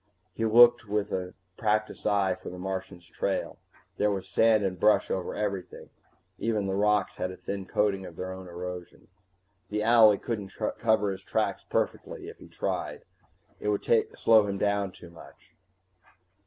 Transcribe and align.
He 0.33 0.43
looked 0.45 0.87
with 0.89 1.11
a 1.11 1.35
practiced 1.57 2.07
eye 2.07 2.33
for 2.33 2.49
the 2.49 2.57
Martian's 2.57 3.05
trail. 3.07 3.59
There 3.97 4.09
was 4.09 4.27
sand 4.27 4.63
and 4.63 4.79
brush 4.79 5.11
over 5.11 5.35
everything, 5.35 5.91
even 6.39 6.65
the 6.65 6.73
rocks 6.73 7.17
had 7.17 7.29
a 7.29 7.37
thin 7.37 7.67
coating 7.67 8.03
of 8.07 8.15
their 8.15 8.31
own 8.31 8.47
erosion. 8.47 9.09
The 9.69 9.83
owlie 9.83 10.17
couldn't 10.19 10.53
cover 10.79 11.11
his 11.11 11.21
tracks 11.21 11.63
perfectly 11.69 12.27
if 12.29 12.39
he 12.39 12.47
tried, 12.47 13.03
it 13.59 13.67
would 13.69 13.85
slow 14.17 14.47
him 14.47 14.57
too 14.91 15.11
much. 15.11 15.51